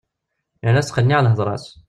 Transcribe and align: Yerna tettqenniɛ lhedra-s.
Yerna 0.63 0.81
tettqenniɛ 0.83 1.19
lhedra-s. 1.21 1.65